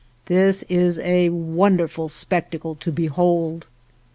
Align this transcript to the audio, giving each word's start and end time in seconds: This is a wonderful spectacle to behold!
This 0.25 0.63
is 0.67 0.97
a 0.97 1.29
wonderful 1.29 2.09
spectacle 2.09 2.73
to 2.73 2.91
behold! 2.91 3.67